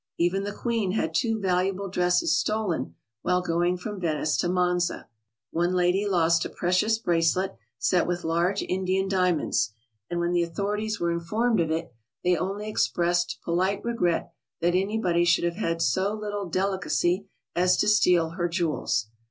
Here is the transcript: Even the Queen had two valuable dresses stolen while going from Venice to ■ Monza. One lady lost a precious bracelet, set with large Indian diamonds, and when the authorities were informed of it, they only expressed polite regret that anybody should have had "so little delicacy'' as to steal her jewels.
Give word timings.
Even 0.17 0.43
the 0.45 0.51
Queen 0.51 0.93
had 0.93 1.13
two 1.13 1.39
valuable 1.39 1.87
dresses 1.87 2.35
stolen 2.35 2.95
while 3.21 3.39
going 3.39 3.77
from 3.77 3.99
Venice 4.01 4.35
to 4.37 4.47
■ 4.47 4.51
Monza. 4.51 5.07
One 5.51 5.73
lady 5.73 6.07
lost 6.07 6.43
a 6.43 6.49
precious 6.49 6.97
bracelet, 6.97 7.55
set 7.77 8.07
with 8.07 8.23
large 8.23 8.63
Indian 8.63 9.07
diamonds, 9.07 9.73
and 10.09 10.19
when 10.19 10.31
the 10.31 10.41
authorities 10.41 10.99
were 10.99 11.11
informed 11.11 11.59
of 11.59 11.69
it, 11.69 11.93
they 12.23 12.35
only 12.35 12.67
expressed 12.67 13.37
polite 13.45 13.85
regret 13.85 14.33
that 14.59 14.73
anybody 14.73 15.23
should 15.23 15.43
have 15.43 15.57
had 15.57 15.83
"so 15.83 16.15
little 16.15 16.49
delicacy'' 16.49 17.27
as 17.55 17.77
to 17.77 17.87
steal 17.87 18.29
her 18.31 18.49
jewels. 18.49 19.05